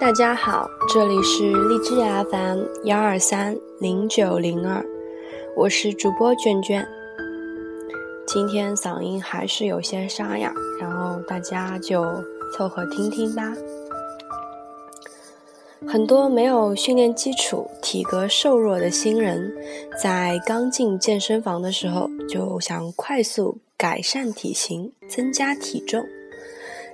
[0.00, 1.96] 大家好，这里是荔枝
[2.30, 4.84] FM 幺二三零九零二，
[5.56, 6.86] 我是主播卷卷。
[8.24, 12.04] 今天嗓音还是有些沙哑，然后大家就
[12.56, 13.52] 凑合听听吧。
[15.88, 19.52] 很多没有训练基础、体格瘦弱的新人，
[20.00, 26.04] 在刚进健身房的时候就想快速改善体型、增加体重，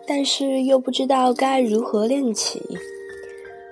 [0.07, 2.63] 但是又不知道该如何练起。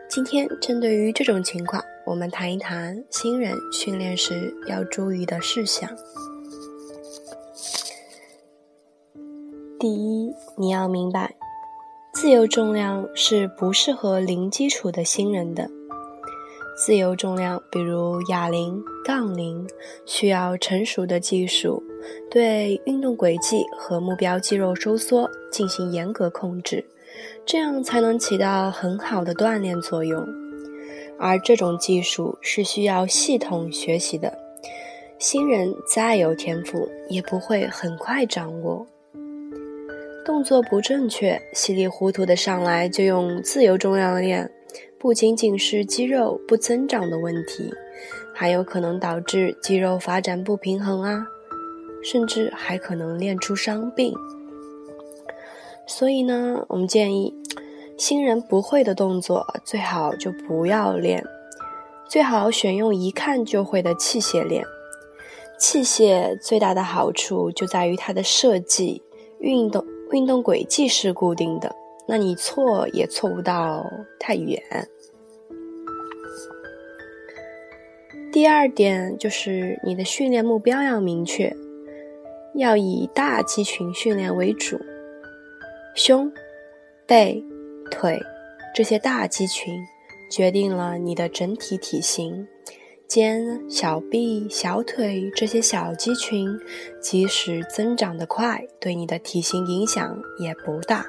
[0.09, 5.88] 今天针对于这种情况，我们谈一谈新人训练时要注意的事项。
[9.78, 11.34] 第一，你要明白，
[12.12, 15.70] 自由重量是不适合零基础的新人的。
[16.84, 19.64] 自由重量，比如哑铃、杠铃，
[20.04, 21.80] 需要成熟的技术，
[22.28, 26.84] 对运动轨迹和目标肌肉收缩进行严格控制，
[27.46, 30.26] 这样才能起到很好的锻炼作用。
[31.20, 34.37] 而这种技术是需要系统学习的，
[35.20, 38.85] 新人再有天赋，也不会很快掌握。
[40.24, 44.51] 动作不正确，稀里糊涂的上来就用自由重量练，
[45.02, 47.74] 不仅仅是肌肉不增长的问题，
[48.32, 51.26] 还有可能导致肌肉发展不平衡啊，
[52.04, 54.14] 甚至还可能练出伤病。
[55.88, 57.34] 所以呢，我们建议
[57.98, 61.24] 新人不会的动作最好就不要练，
[62.08, 64.64] 最好选用一看就会的器械练。
[65.58, 69.03] 器械最大的好处就在于它的设计、
[69.41, 69.84] 运动。
[70.12, 71.75] 运动轨迹是固定的，
[72.12, 73.91] 那你错也错不到
[74.21, 74.62] 太远。
[78.31, 81.56] 第二点就是你的训练目标要明确，
[82.54, 84.78] 要以大肌群训练为主，
[85.97, 86.31] 胸、
[87.06, 87.43] 背、
[87.91, 88.21] 腿
[88.75, 89.75] 这些大肌群
[90.31, 92.47] 决定了你的整体体型。
[93.06, 96.60] 肩、小臂、小腿这些小肌群，
[97.00, 101.06] 即使增长得快，对你的体型影响也不大。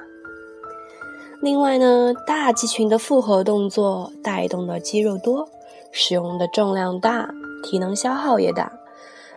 [1.43, 5.49] 另外呢，大肌群的复合动作带动的肌肉多，
[5.91, 7.29] 使用的重量大，
[7.61, 8.71] 体能消耗也大。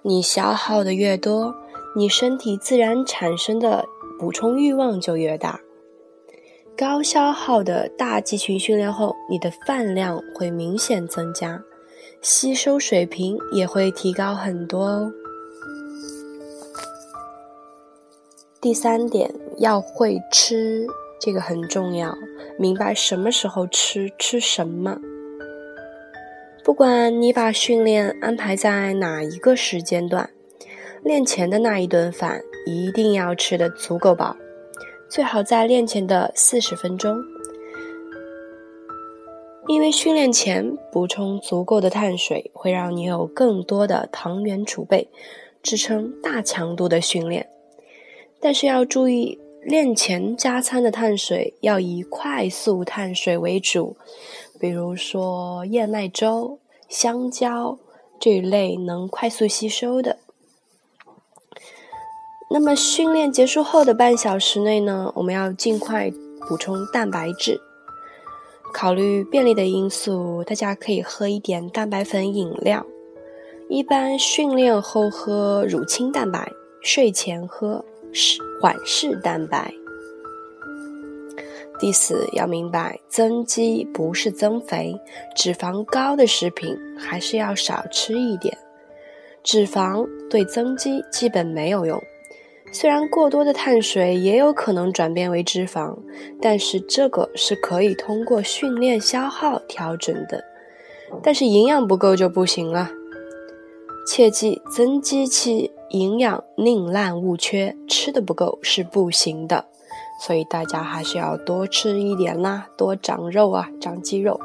[0.02, 1.52] 你消耗的越多，
[1.96, 3.84] 你身体自然产生的
[4.20, 5.60] 补充欲望就越大。
[6.78, 11.60] 高消耗的大肌群训练后，你的饭量会明显增加。
[12.22, 15.12] 吸收水平也会提高很多哦。
[18.60, 20.86] 第三点，要会吃，
[21.18, 22.16] 这个很重要，
[22.58, 24.98] 明白什么时候吃，吃什么。
[26.64, 30.28] 不管你把训练安排在哪一个时间段，
[31.02, 34.36] 练前的那一顿饭一定要吃的足够饱，
[35.08, 37.16] 最好在练前的四十分钟。
[39.68, 45.08] 因为训练前补充足够的碳水，会让你有更多的糖原储备，
[45.62, 47.48] 支撑大强度的训练。
[48.40, 53.96] 但是要注意，练前加餐的碳水要以快速碳水为主，
[54.60, 57.76] 比如说燕麦粥、香蕉
[58.20, 60.18] 这一类能快速吸收的。
[62.48, 66.12] 那么训练结束后的半小时内呢，我们要尽快
[66.48, 67.60] 补充蛋白质。
[68.72, 72.86] 考虑便利的因素，大家可以喝一点蛋白粉饮料。
[73.68, 77.84] 一般训练后喝乳清蛋白，睡前喝
[78.18, 79.70] 是缓释蛋白。
[81.78, 84.98] 第四，要明白增肌不是增肥，
[85.34, 88.56] 脂肪高的食品还是要少吃一点。
[89.44, 92.02] 脂肪对增肌基本没有用。
[92.72, 95.94] 虽然过多的碳水也有可能转变为脂肪，
[96.40, 100.42] 但是这个是可以通过训练消耗调整的。
[101.22, 102.90] 但是营养不够就不行了。
[104.06, 109.66] 切记，增肌期营养宁滥勿缺，吃的不够是不行的。
[110.24, 114.40] 所以大家还是要多吃一点啦，多长肉啊，长肌肉。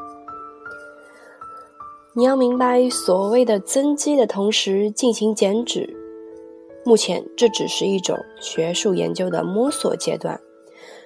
[2.14, 5.96] 你要明白，所谓的增肌的同时进行减脂。
[6.84, 10.42] 目前这只是一种学术研究的摸索阶段，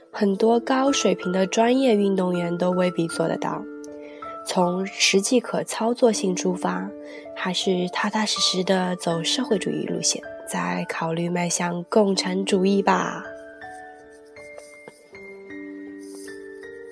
[0.09, 3.61] 很多高水平的专业运动员都未必做得到。
[4.45, 6.89] 从实际可操作性出发，
[7.35, 13.23] 还是踏踏实实的走社会主义路线，再考虑迈向共产主义吧。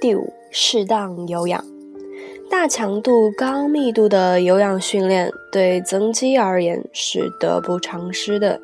[0.02, 1.64] 第五，适当有氧。
[2.50, 8.60] 大强度、高密度的有氧训练对增肌而言是得不偿失的，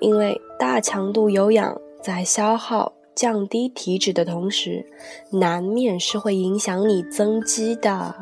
[0.00, 4.86] 因为大强度有氧在消耗、降低体脂的同时，
[5.30, 8.14] 难免是会影响你增肌的。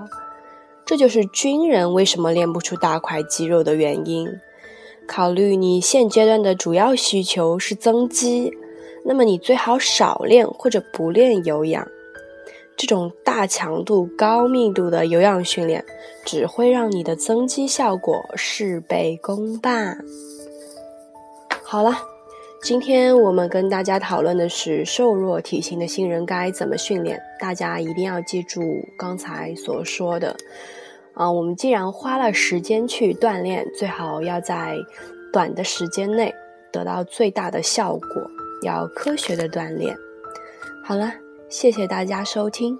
[0.85, 4.29] 这就是军人为什么练不出大块肌肉的原因。
[5.07, 8.53] 考虑你现阶段的主要需求是增肌，
[9.05, 11.87] 那么你最好少练或者不练有氧。
[12.77, 15.85] 这种大强度、高密度的有氧训练，
[16.25, 20.05] 只会让你的增肌效果事倍功半。
[21.63, 21.97] 好了，
[22.63, 27.21] 今天我们跟大家讨论的是瘦弱体型的新人该怎么训练。
[27.41, 28.61] 大家一定要记住
[28.99, 30.37] 刚才所说的
[31.15, 34.77] 啊，我们既然花了时间去锻炼，最好要在
[35.33, 36.35] 短的时间内
[36.73, 38.31] 得到最大的效果，
[38.63, 39.97] 要科学的锻炼。
[40.85, 41.13] 好了。
[41.51, 42.79] 谢谢大家收听。